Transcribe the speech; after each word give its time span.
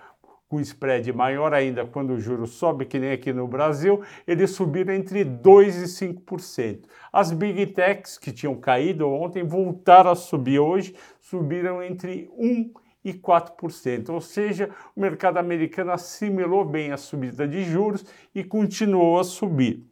com 0.48 0.60
spread 0.60 1.12
maior 1.12 1.52
ainda 1.52 1.84
quando 1.86 2.12
o 2.12 2.20
juro 2.20 2.46
sobe, 2.46 2.86
que 2.86 3.00
nem 3.00 3.12
aqui 3.12 3.34
no 3.34 3.48
Brasil, 3.48 4.02
eles 4.28 4.52
subiram 4.52 4.94
entre 4.94 5.26
2% 5.26 5.66
e 5.68 6.14
5%. 6.16 6.84
As 7.12 7.32
big 7.32 7.66
techs 7.68 8.20
que 8.20 8.32
tinham 8.32 8.56
caído 8.56 9.10
ontem 9.10 9.44
voltaram 9.44 10.12
a 10.12 10.16
subir 10.16 10.60
hoje, 10.60 10.96
subiram 11.20 11.82
entre 11.82 12.30
1% 12.40 12.85
e 13.06 13.14
4%, 13.14 14.10
ou 14.10 14.20
seja, 14.20 14.70
o 14.96 15.00
mercado 15.00 15.38
americano 15.38 15.92
assimilou 15.92 16.66
bem 16.66 16.92
a 16.92 16.98
subida 16.98 17.48
de 17.48 17.64
juros 17.64 18.04
e 18.34 18.44
continuou 18.44 19.20
a 19.20 19.24
subir. 19.24 19.86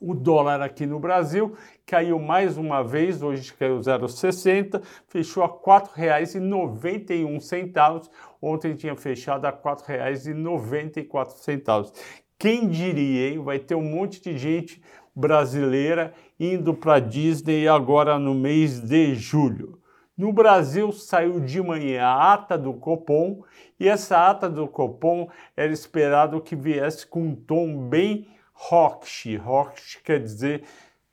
O 0.00 0.12
dólar 0.12 0.60
aqui 0.60 0.84
no 0.84 0.98
Brasil 0.98 1.54
caiu 1.86 2.18
mais 2.18 2.58
uma 2.58 2.82
vez, 2.82 3.22
hoje 3.22 3.54
caiu 3.54 3.78
0,60, 3.78 4.82
fechou 5.06 5.44
a 5.44 5.46
R$ 5.46 5.52
4,91. 5.64 8.10
Ontem 8.42 8.74
tinha 8.74 8.96
fechado 8.96 9.44
a 9.44 9.50
R$ 9.50 9.58
4,94. 9.62 11.92
Quem 12.36 12.68
diria, 12.68 13.28
hein? 13.28 13.38
Vai 13.38 13.60
ter 13.60 13.76
um 13.76 13.88
monte 13.88 14.20
de 14.20 14.36
gente 14.36 14.82
brasileira 15.14 16.12
indo 16.40 16.74
para 16.74 16.98
Disney 16.98 17.68
agora 17.68 18.18
no 18.18 18.34
mês 18.34 18.80
de 18.80 19.14
julho. 19.14 19.80
No 20.16 20.30
Brasil 20.30 20.92
saiu 20.92 21.40
de 21.40 21.62
manhã 21.62 22.04
a 22.04 22.34
ata 22.34 22.58
do 22.58 22.74
Copom 22.74 23.42
e 23.80 23.88
essa 23.88 24.28
ata 24.28 24.48
do 24.48 24.68
Copom 24.68 25.28
era 25.56 25.72
esperado 25.72 26.40
que 26.40 26.54
viesse 26.54 27.06
com 27.06 27.22
um 27.22 27.34
tom 27.34 27.88
bem 27.88 28.28
hawkish. 28.70 29.36
Hawkish 29.42 30.00
quer 30.04 30.20
dizer 30.20 30.64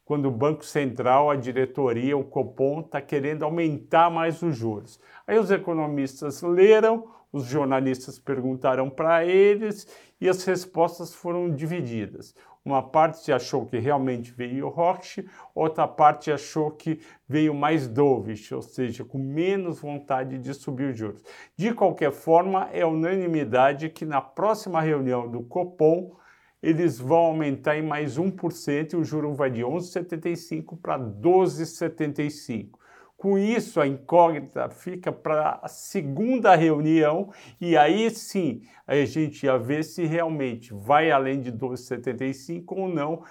quando 0.09 0.25
o 0.25 0.31
Banco 0.31 0.65
Central, 0.65 1.29
a 1.29 1.35
diretoria, 1.35 2.17
o 2.17 2.23
Copom 2.23 2.79
está 2.79 2.99
querendo 2.99 3.45
aumentar 3.45 4.09
mais 4.09 4.41
os 4.41 4.57
juros. 4.57 4.99
Aí 5.27 5.37
os 5.37 5.51
economistas 5.51 6.41
leram, 6.41 7.07
os 7.31 7.45
jornalistas 7.45 8.17
perguntaram 8.17 8.89
para 8.89 9.23
eles 9.23 9.87
e 10.19 10.27
as 10.27 10.43
respostas 10.45 11.13
foram 11.13 11.51
divididas. 11.51 12.33
Uma 12.65 12.81
parte 12.81 13.31
achou 13.31 13.67
que 13.67 13.77
realmente 13.77 14.31
veio 14.31 14.67
Roche, 14.67 15.29
outra 15.53 15.87
parte 15.87 16.31
achou 16.31 16.71
que 16.71 16.99
veio 17.27 17.53
mais 17.53 17.87
dovish, 17.87 18.51
ou 18.51 18.63
seja, 18.63 19.05
com 19.05 19.19
menos 19.19 19.79
vontade 19.79 20.39
de 20.39 20.55
subir 20.55 20.89
os 20.89 20.97
juros. 20.97 21.23
De 21.55 21.71
qualquer 21.71 22.11
forma, 22.11 22.67
é 22.73 22.83
unanimidade 22.83 23.89
que 23.89 24.05
na 24.05 24.21
próxima 24.21 24.81
reunião 24.81 25.29
do 25.29 25.43
Copom 25.43 26.17
eles 26.61 26.99
vão 26.99 27.17
aumentar 27.17 27.77
em 27.77 27.81
mais 27.81 28.17
1% 28.17 28.93
e 28.93 28.95
o 28.95 29.03
juro 29.03 29.33
vai 29.33 29.49
de 29.49 29.61
11,75 29.61 30.77
para 30.81 30.99
12,75. 30.99 32.79
Com 33.15 33.37
isso, 33.37 33.81
a 33.81 33.87
incógnita 33.87 34.69
fica 34.69 35.11
para 35.11 35.59
a 35.61 35.67
segunda 35.67 36.55
reunião 36.55 37.31
e 37.59 37.75
aí 37.75 38.09
sim 38.09 38.61
a 38.87 38.95
gente 39.03 39.45
ia 39.45 39.57
ver 39.57 39.83
se 39.83 40.05
realmente 40.05 40.73
vai 40.73 41.11
além 41.11 41.41
de 41.41 41.51
12,75 41.51 42.63
ou 42.69 42.87
não. 42.87 43.23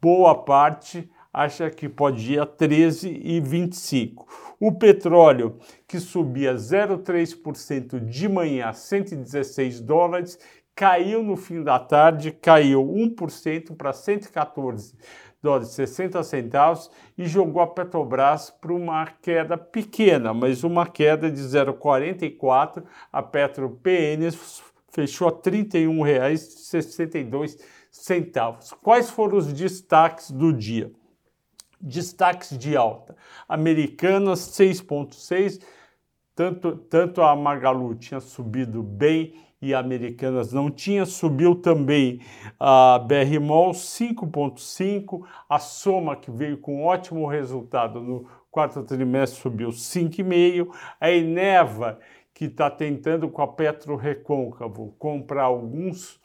Boa 0.00 0.34
parte 0.34 1.10
acha 1.32 1.70
que 1.70 1.88
pode 1.88 2.34
ir 2.34 2.40
a 2.40 2.46
13,25. 2.46 4.26
O 4.58 4.72
petróleo, 4.72 5.58
que 5.88 5.98
subia 5.98 6.54
0,3% 6.54 7.98
de 8.04 8.28
manhã 8.28 8.66
a 8.66 8.72
116 8.74 9.80
dólares, 9.80 10.38
caiu 10.80 11.22
no 11.22 11.36
fim 11.36 11.62
da 11.62 11.78
tarde, 11.78 12.32
caiu 12.32 12.82
1% 12.82 13.76
para 13.76 13.92
114 13.92 14.96
dólares 15.42 15.68
60 15.72 16.22
centavos 16.22 16.90
e 17.18 17.26
jogou 17.26 17.60
a 17.60 17.66
Petrobras 17.66 18.48
para 18.48 18.72
uma 18.72 19.04
queda 19.20 19.58
pequena, 19.58 20.32
mas 20.32 20.64
uma 20.64 20.86
queda 20.86 21.30
de 21.30 21.42
0,44. 21.42 22.82
A 23.12 23.22
Petro 23.22 23.78
PN 23.82 24.30
fechou 24.90 25.28
a 25.28 25.32
R$ 25.32 25.36
31,62 25.36 27.60
centavos. 27.90 28.72
Quais 28.82 29.10
foram 29.10 29.36
os 29.36 29.52
destaques 29.52 30.30
do 30.30 30.50
dia? 30.50 30.90
Destaques 31.78 32.56
de 32.56 32.74
alta. 32.74 33.14
Americanas 33.46 34.40
6,6. 34.58 35.60
Tanto, 36.34 36.74
tanto 36.74 37.20
a 37.20 37.36
Magalu 37.36 37.94
tinha 37.96 38.18
subido 38.18 38.82
bem 38.82 39.49
e 39.62 39.74
Americanas 39.74 40.52
não 40.52 40.70
tinha, 40.70 41.04
subiu 41.04 41.54
também 41.54 42.20
a 42.58 42.98
BR 42.98 43.40
Mall 43.40 43.72
5,5, 43.72 45.26
a 45.48 45.58
Soma 45.58 46.16
que 46.16 46.30
veio 46.30 46.58
com 46.58 46.84
ótimo 46.84 47.26
resultado 47.26 48.00
no 48.00 48.26
quarto 48.50 48.82
trimestre 48.82 49.40
subiu 49.40 49.70
5,5, 49.70 50.68
a 51.00 51.10
Eneva 51.10 51.98
que 52.32 52.46
está 52.46 52.70
tentando 52.70 53.28
com 53.28 53.42
a 53.42 53.48
Petro 53.48 53.96
Recôncavo 53.96 54.94
comprar 54.98 55.44
alguns 55.44 56.19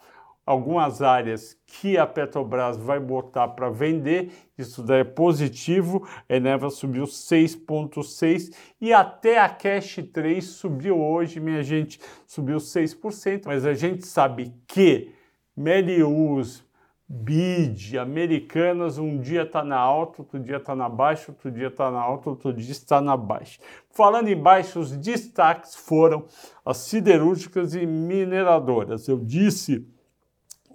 algumas 0.46 1.02
áreas 1.02 1.58
que 1.66 1.98
a 1.98 2.06
Petrobras 2.06 2.78
vai 2.78 3.00
botar 3.00 3.48
para 3.50 3.70
vender, 3.70 4.32
isso 4.58 4.84
daí 4.84 5.02
é 5.02 5.04
positivo, 5.04 6.08
a 6.30 6.36
Eneva 6.36 6.70
subiu 6.70 7.06
6,6% 7.06 8.56
e 8.80 8.94
até 8.94 9.40
a 9.40 9.50
Cash 9.50 10.00
3 10.14 10.44
subiu 10.44 11.02
hoje, 11.02 11.40
minha 11.40 11.64
gente, 11.64 12.00
subiu 12.28 12.58
6%, 12.58 13.44
mas 13.46 13.66
a 13.66 13.74
gente 13.74 14.06
sabe 14.06 14.54
que 14.68 15.12
Melius, 15.58 16.64
BID, 17.08 17.98
Americanas, 18.00 18.98
um 18.98 19.20
dia 19.20 19.44
está 19.44 19.64
na 19.64 19.78
alta, 19.78 20.24
outro 20.24 20.40
dia 20.40 20.58
está 20.58 20.76
na 20.76 20.90
baixa, 20.90 21.32
outro 21.32 21.52
dia 21.52 21.68
está 21.68 21.92
na 21.92 22.00
alta, 22.00 22.30
outro 22.32 22.52
dia 22.52 22.72
está 22.72 23.00
na 23.00 23.16
baixa. 23.16 23.60
Falando 23.92 24.28
em 24.28 24.36
baixa, 24.36 24.80
os 24.80 24.92
destaques 24.98 25.76
foram 25.76 26.26
as 26.66 26.78
siderúrgicas 26.78 27.76
e 27.76 27.86
mineradoras. 27.86 29.08
Eu 29.08 29.20
disse 29.20 29.88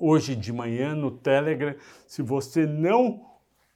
hoje 0.00 0.35
de 0.35 0.52
manhã 0.52 0.94
no 0.94 1.11
Telegram. 1.11 1.75
Se 2.06 2.23
você 2.23 2.67
não 2.67 3.20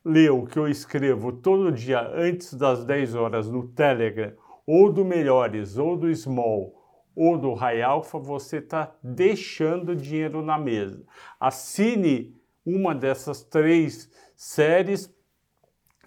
leu 0.04 0.40
o 0.40 0.46
que 0.46 0.58
eu 0.58 0.66
escrevo 0.66 1.32
todo 1.32 1.70
dia 1.72 2.00
antes 2.14 2.54
das 2.54 2.84
10 2.84 3.14
horas 3.14 3.48
no 3.48 3.68
Telegram, 3.68 4.32
ou 4.66 4.92
do 4.92 5.04
Melhores, 5.04 5.76
ou 5.76 5.96
do 5.96 6.14
Small, 6.14 6.74
ou 7.14 7.38
do 7.38 7.54
High 7.54 7.82
Alpha, 7.82 8.18
você 8.18 8.58
está 8.58 8.94
deixando 9.02 9.94
dinheiro 9.94 10.42
na 10.42 10.58
mesa. 10.58 11.04
Assine 11.38 12.34
uma 12.64 12.94
dessas 12.94 13.42
três 13.44 14.10
séries 14.34 15.14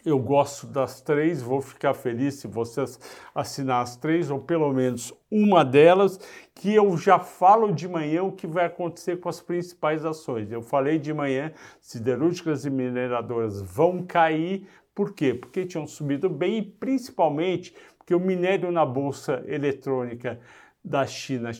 eu 0.07 0.17
gosto 0.17 0.65
das 0.65 1.01
três, 1.01 1.41
vou 1.41 1.61
ficar 1.61 1.93
feliz 1.93 2.35
se 2.35 2.47
vocês 2.47 2.97
assinar 3.35 3.83
as 3.83 3.97
três, 3.97 4.31
ou 4.31 4.39
pelo 4.39 4.71
menos 4.71 5.13
uma 5.29 5.65
delas, 5.65 6.17
que 6.55 6.73
eu 6.73 6.95
já 6.97 7.19
falo 7.19 7.73
de 7.73 7.87
manhã 7.89 8.23
o 8.23 8.31
que 8.31 8.47
vai 8.47 8.65
acontecer 8.65 9.19
com 9.19 9.27
as 9.27 9.41
principais 9.41 10.05
ações. 10.05 10.49
Eu 10.49 10.61
falei 10.61 10.97
de 10.97 11.13
manhã, 11.13 11.51
siderúrgicas 11.81 12.63
e 12.65 12.69
mineradoras 12.69 13.61
vão 13.61 14.01
cair, 14.01 14.65
por 14.95 15.13
quê? 15.13 15.33
Porque 15.33 15.65
tinham 15.65 15.85
subido 15.85 16.29
bem 16.29 16.59
e 16.59 16.61
principalmente 16.61 17.75
porque 17.97 18.15
o 18.15 18.19
minério 18.19 18.71
na 18.71 18.85
bolsa 18.85 19.43
eletrônica 19.45 20.39
da 20.83 21.05
China 21.05 21.51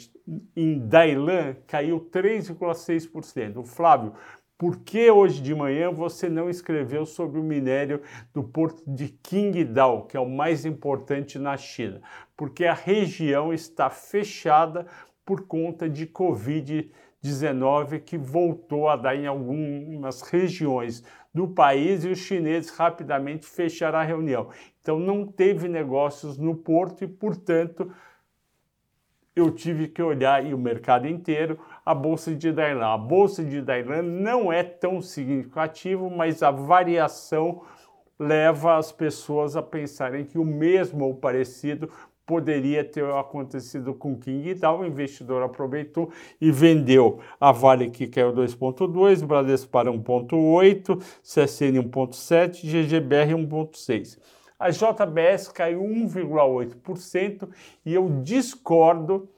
em 0.56 0.80
Dailan 0.80 1.56
caiu 1.68 2.00
3,6%. 2.00 3.66
Flávio, 3.66 4.14
por 4.58 4.78
que 4.78 5.12
hoje 5.12 5.42
de 5.42 5.54
manhã 5.54 5.92
você 5.92 6.28
não 6.28 6.50
escreveu 6.50 7.06
sobre 7.06 7.40
o 7.40 7.44
minério 7.44 8.02
do 8.34 8.44
porto 8.44 8.82
de 8.88 9.10
Qingdao, 9.10 10.08
que 10.08 10.18
é 10.18 10.20
o 10.20 10.28
mais 10.28 10.66
importante 10.66 11.38
na 11.38 11.56
China? 11.56 12.02
Porque 12.36 12.66
a 12.66 12.74
região 12.74 13.54
está 13.54 13.90
fechada 13.90 14.88
por 15.24 15.46
conta 15.46 15.88
de 15.88 16.08
Covid-19 16.08 18.00
que 18.00 18.18
voltou 18.18 18.90
a 18.90 18.96
dar 18.96 19.16
em 19.16 19.28
algumas 19.28 20.22
regiões 20.24 21.04
do 21.32 21.48
país 21.48 22.04
e 22.04 22.10
os 22.10 22.18
chineses 22.18 22.72
rapidamente 22.72 23.46
fecharam 23.46 24.00
a 24.00 24.04
reunião. 24.04 24.50
Então 24.82 24.98
não 24.98 25.28
teve 25.28 25.68
negócios 25.68 26.36
no 26.36 26.56
porto 26.56 27.04
e, 27.04 27.08
portanto, 27.08 27.92
eu 29.40 29.52
tive 29.52 29.88
que 29.88 30.02
olhar 30.02 30.46
e 30.46 30.54
o 30.54 30.58
mercado 30.58 31.08
inteiro 31.08 31.60
a 31.86 31.94
bolsa 31.94 32.34
de 32.36 32.52
Dailan. 32.52 32.94
A 32.94 32.98
bolsa 32.98 33.44
de 33.44 33.62
Dailan 33.62 34.02
não 34.02 34.52
é 34.52 34.64
tão 34.64 35.02
significativo, 35.02 36.10
mas 36.10 36.44
a 36.44 36.52
variação 36.52 37.62
leva 38.20 38.78
as 38.78 38.92
pessoas 38.92 39.56
a 39.56 39.62
pensarem 39.62 40.26
que 40.26 40.38
o 40.38 40.46
mesmo 40.46 41.06
ou 41.06 41.16
parecido 41.16 41.90
poderia 42.26 42.84
ter 42.84 43.06
acontecido 43.06 43.94
com 43.94 44.20
King 44.20 44.54
Dow. 44.56 44.82
O 44.82 44.86
investidor 44.86 45.42
aproveitou 45.42 46.12
e 46.42 46.52
vendeu. 46.52 47.20
A 47.40 47.54
Vale 47.54 47.90
que 47.90 48.06
caiu 48.06 48.34
2,2, 48.34 49.26
Bradesco 49.26 49.72
para 49.72 49.90
1,8, 49.90 50.98
CSN 51.24 51.82
1,7, 51.90 52.66
GGBR 52.66 53.34
1,6. 53.34 54.20
A 54.60 54.70
JBS 54.72 55.50
caiu 55.50 55.82
1,8% 55.82 57.50
e 57.86 57.94
eu 57.94 58.22
discordo 58.24 59.30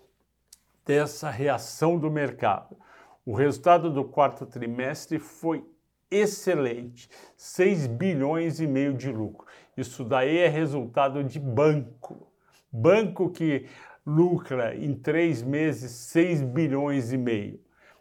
dessa 0.86 1.30
reação 1.30 1.98
do 1.98 2.10
mercado. 2.10 2.78
O 3.26 3.34
resultado 3.34 3.92
do 3.92 4.04
quarto 4.04 4.46
trimestre 4.46 5.20
foi 5.20 5.64
excelente, 6.10 7.10
6 7.36 7.88
bilhões 7.88 8.60
e 8.60 8.66
meio 8.66 8.94
de 8.94 9.12
lucro. 9.12 9.46
Isso 9.76 10.04
daí 10.04 10.38
é 10.38 10.48
resultado 10.48 11.24
de 11.24 11.40
banco. 11.40 12.32
Banco 12.72 13.30
que 13.30 13.68
lucra 14.06 14.76
em 14.76 14.94
três 14.96 15.44
meses 15.44 15.92
6 15.92 16.42
bilhões 16.42 17.12
e 17.12 17.18
meio. 17.18 17.60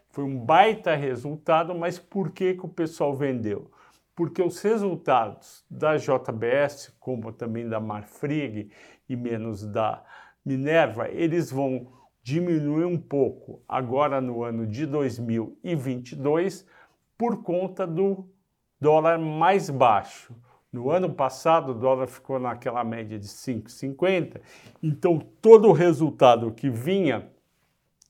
Foi 0.09 0.23
um 0.23 0.39
baita 0.39 0.95
resultado, 0.95 1.75
mas 1.75 1.99
por 1.99 2.31
que, 2.31 2.55
que 2.55 2.65
o 2.65 2.69
pessoal 2.69 3.13
vendeu? 3.13 3.69
Porque 4.19 4.41
os 4.41 4.61
resultados 4.61 5.63
da 5.71 5.95
JBS, 5.95 6.93
como 6.99 7.31
também 7.31 7.69
da 7.69 7.79
Marfrig 7.79 8.69
e 9.07 9.15
menos 9.15 9.65
da 9.65 10.03
Minerva, 10.43 11.07
eles 11.07 11.49
vão 11.49 11.87
diminuir 12.21 12.83
um 12.83 12.97
pouco 12.97 13.63
agora 13.65 14.19
no 14.19 14.43
ano 14.43 14.67
de 14.67 14.85
2022 14.85 16.65
por 17.17 17.41
conta 17.43 17.87
do 17.87 18.27
dólar 18.77 19.17
mais 19.17 19.69
baixo. 19.69 20.35
No 20.69 20.91
ano 20.91 21.13
passado, 21.13 21.71
o 21.71 21.75
dólar 21.75 22.07
ficou 22.07 22.37
naquela 22.41 22.83
média 22.83 23.17
de 23.17 23.29
5,50, 23.29 24.41
então 24.83 25.17
todo 25.41 25.69
o 25.69 25.71
resultado 25.71 26.51
que 26.51 26.69
vinha 26.69 27.31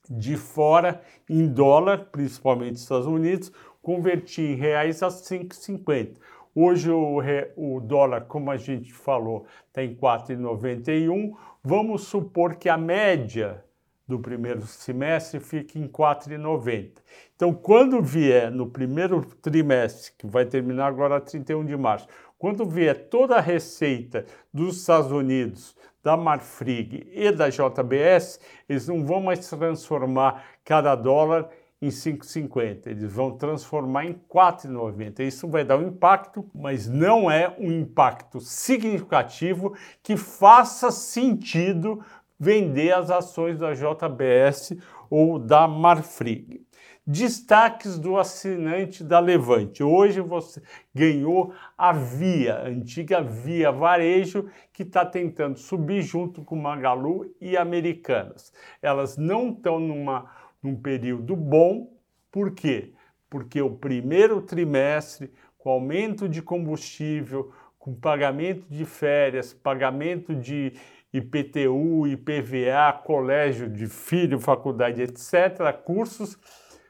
de 0.09 0.35
fora 0.35 1.03
em 1.29 1.47
dólar, 1.47 2.05
principalmente 2.11 2.71
dos 2.71 2.81
Estados 2.81 3.05
Unidos, 3.05 3.51
converti 3.81 4.41
em 4.41 4.55
reais 4.55 5.01
a 5.03 5.07
5,50. 5.07 6.17
Hoje 6.53 6.89
o, 6.89 7.19
re, 7.19 7.51
o 7.55 7.79
dólar, 7.79 8.21
como 8.21 8.51
a 8.51 8.57
gente 8.57 8.91
falou, 8.91 9.45
está 9.67 9.83
em 9.83 9.95
4,91. 9.95 11.35
Vamos 11.63 12.03
supor 12.03 12.55
que 12.55 12.67
a 12.67 12.77
média 12.77 13.63
do 14.07 14.19
primeiro 14.19 14.65
semestre 14.65 15.39
fique 15.39 15.79
em 15.79 15.87
4,90. 15.87 16.93
Então, 17.35 17.53
quando 17.53 18.01
vier 18.01 18.49
no 18.51 18.67
primeiro 18.67 19.23
trimestre, 19.23 20.11
que 20.17 20.25
vai 20.25 20.45
terminar 20.45 20.87
agora 20.87 21.21
31 21.21 21.63
de 21.63 21.77
março, 21.77 22.07
quando 22.37 22.65
vier 22.65 23.07
toda 23.09 23.35
a 23.35 23.41
receita 23.41 24.25
dos 24.51 24.77
Estados 24.77 25.11
Unidos, 25.11 25.75
da 26.03 26.17
Marfrig 26.17 27.07
e 27.11 27.31
da 27.31 27.49
JBS, 27.49 28.39
eles 28.67 28.87
não 28.87 29.05
vão 29.05 29.21
mais 29.21 29.47
transformar 29.47 30.43
cada 30.63 30.95
dólar 30.95 31.49
em 31.81 31.89
5,50. 31.89 32.87
Eles 32.87 33.11
vão 33.11 33.37
transformar 33.37 34.05
em 34.05 34.13
4,90. 34.13 35.21
Isso 35.21 35.47
vai 35.47 35.63
dar 35.63 35.77
um 35.77 35.87
impacto, 35.87 36.49
mas 36.53 36.87
não 36.87 37.29
é 37.29 37.55
um 37.57 37.71
impacto 37.71 38.39
significativo 38.39 39.75
que 40.03 40.17
faça 40.17 40.91
sentido 40.91 42.03
vender 42.39 42.91
as 42.91 43.09
ações 43.09 43.59
da 43.59 43.73
JBS 43.73 44.77
ou 45.09 45.39
da 45.39 45.67
Marfrig. 45.67 46.65
Destaques 47.05 47.97
do 47.97 48.19
assinante 48.19 49.03
da 49.03 49.19
Levante. 49.19 49.81
Hoje 49.81 50.21
você 50.21 50.61
ganhou 50.93 51.51
a 51.75 51.91
Via, 51.91 52.61
antiga 52.61 53.19
Via 53.19 53.71
Varejo, 53.71 54.47
que 54.71 54.83
está 54.83 55.03
tentando 55.03 55.57
subir 55.57 56.03
junto 56.03 56.43
com 56.43 56.55
Magalu 56.55 57.33
e 57.41 57.57
Americanas. 57.57 58.53
Elas 58.79 59.17
não 59.17 59.49
estão 59.49 59.79
numa 59.79 60.29
num 60.61 60.75
período 60.75 61.35
bom. 61.35 61.91
Por 62.31 62.51
quê? 62.51 62.93
Porque 63.29 63.61
o 63.61 63.71
primeiro 63.71 64.41
trimestre, 64.41 65.31
com 65.57 65.69
aumento 65.69 66.27
de 66.27 66.41
combustível, 66.41 67.51
com 67.77 67.93
pagamento 67.95 68.65
de 68.69 68.85
férias, 68.85 69.53
pagamento 69.53 70.35
de 70.35 70.73
IPTU, 71.13 72.07
IPVA, 72.07 72.93
colégio 73.03 73.69
de 73.69 73.87
filho, 73.87 74.39
faculdade, 74.39 75.01
etc., 75.01 75.73
cursos, 75.83 76.37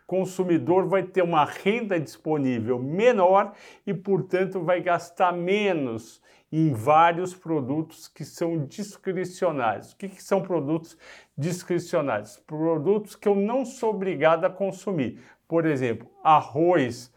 consumidor 0.09 0.88
vai 0.88 1.03
ter 1.03 1.21
uma 1.21 1.45
renda 1.45 2.00
disponível 2.00 2.79
menor 2.79 3.53
e, 3.85 3.94
portanto, 3.94 4.59
vai 4.59 4.81
gastar 4.81 5.31
menos 5.31 6.19
em 6.51 6.73
vários 6.73 7.35
produtos 7.35 8.07
que 8.07 8.25
são 8.25 8.65
discricionários. 8.65 9.91
O 9.91 9.97
que, 9.97 10.09
que 10.09 10.23
são 10.23 10.41
produtos 10.41 10.97
discricionários? 11.38 12.38
Produtos 12.38 13.15
que 13.15 13.27
eu 13.27 13.35
não 13.35 13.63
sou 13.63 13.91
obrigado 13.91 14.45
a 14.45 14.50
consumir. 14.50 15.21
Por 15.47 15.67
exemplo, 15.67 16.09
arroz 16.23 17.13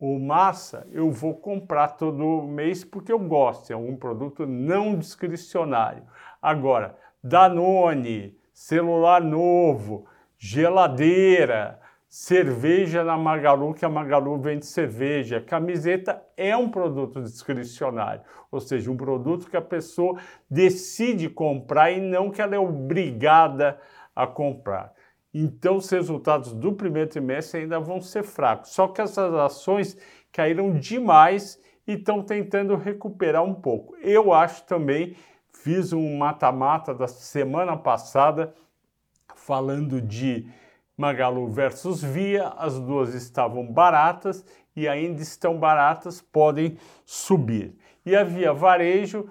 ou 0.00 0.18
massa, 0.18 0.88
eu 0.90 1.10
vou 1.10 1.34
comprar 1.34 1.88
todo 1.88 2.42
mês 2.44 2.82
porque 2.82 3.12
eu 3.12 3.18
gosto, 3.18 3.70
é 3.74 3.76
um 3.76 3.94
produto 3.94 4.46
não 4.46 4.98
discricionário. 4.98 6.02
Agora, 6.40 6.96
Danone, 7.22 8.34
celular 8.54 9.20
novo, 9.22 10.06
geladeira, 10.38 11.81
cerveja 12.12 13.02
na 13.02 13.16
Magalu, 13.16 13.72
que 13.72 13.86
a 13.86 13.88
Magalu 13.88 14.38
vende 14.38 14.66
cerveja. 14.66 15.40
Camiseta 15.40 16.22
é 16.36 16.54
um 16.54 16.68
produto 16.68 17.22
discricionário, 17.22 18.20
ou 18.50 18.60
seja, 18.60 18.90
um 18.90 18.96
produto 18.98 19.48
que 19.48 19.56
a 19.56 19.62
pessoa 19.62 20.18
decide 20.50 21.30
comprar 21.30 21.90
e 21.90 21.98
não 22.02 22.30
que 22.30 22.42
ela 22.42 22.54
é 22.54 22.58
obrigada 22.58 23.80
a 24.14 24.26
comprar. 24.26 24.92
Então, 25.32 25.76
os 25.76 25.88
resultados 25.88 26.52
do 26.52 26.74
primeiro 26.74 27.08
trimestre 27.08 27.62
ainda 27.62 27.80
vão 27.80 27.98
ser 27.98 28.24
fracos. 28.24 28.72
Só 28.72 28.88
que 28.88 29.00
essas 29.00 29.32
ações 29.32 29.96
caíram 30.30 30.78
demais 30.78 31.58
e 31.86 31.94
estão 31.94 32.22
tentando 32.22 32.76
recuperar 32.76 33.42
um 33.42 33.54
pouco. 33.54 33.96
Eu 34.02 34.34
acho 34.34 34.64
também, 34.64 35.16
fiz 35.50 35.94
um 35.94 36.18
mata-mata 36.18 36.94
da 36.94 37.08
semana 37.08 37.74
passada 37.74 38.52
falando 39.34 39.98
de 39.98 40.46
Magalu 41.02 41.48
versus 41.48 42.00
Via, 42.00 42.50
as 42.56 42.78
duas 42.78 43.12
estavam 43.12 43.66
baratas 43.66 44.46
e 44.76 44.86
ainda 44.86 45.20
estão 45.20 45.58
baratas, 45.58 46.20
podem 46.20 46.78
subir. 47.04 47.76
E 48.06 48.14
a 48.14 48.22
Via 48.22 48.52
Varejo, 48.52 49.28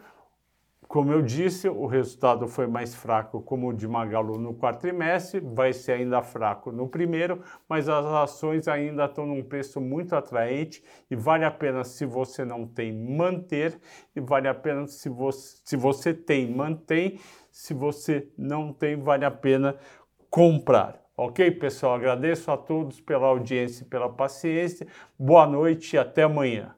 como 0.85 1.13
eu 1.13 1.21
disse, 1.21 1.69
o 1.69 1.85
resultado 1.85 2.45
foi 2.45 2.67
mais 2.67 2.93
fraco 2.93 3.41
como 3.41 3.69
o 3.69 3.73
de 3.73 3.87
Magalu 3.87 4.37
no 4.37 4.53
quarto 4.53 4.81
trimestre, 4.81 5.39
vai 5.39 5.71
ser 5.71 5.93
ainda 5.93 6.21
fraco 6.21 6.73
no 6.73 6.89
primeiro, 6.89 7.41
mas 7.69 7.87
as 7.87 8.05
ações 8.05 8.67
ainda 8.67 9.05
estão 9.05 9.25
num 9.25 9.41
preço 9.41 9.79
muito 9.79 10.13
atraente 10.13 10.83
e 11.09 11.15
vale 11.15 11.45
a 11.45 11.51
pena 11.51 11.85
se 11.85 12.05
você 12.05 12.43
não 12.43 12.67
tem 12.67 12.91
manter 12.91 13.79
e 14.13 14.19
vale 14.19 14.49
a 14.49 14.53
pena 14.53 14.85
se 14.87 15.07
você, 15.07 15.61
se 15.63 15.77
você 15.77 16.13
tem 16.13 16.53
mantém, 16.53 17.17
se 17.49 17.73
você 17.73 18.27
não 18.37 18.73
tem 18.73 18.97
vale 18.97 19.23
a 19.23 19.31
pena 19.31 19.77
comprar. 20.29 20.99
Ok, 21.23 21.51
pessoal? 21.51 21.93
Agradeço 21.93 22.49
a 22.49 22.57
todos 22.57 22.99
pela 22.99 23.27
audiência 23.27 23.83
e 23.83 23.85
pela 23.85 24.09
paciência. 24.09 24.87
Boa 25.19 25.45
noite 25.45 25.95
e 25.95 25.99
até 25.99 26.23
amanhã. 26.23 26.73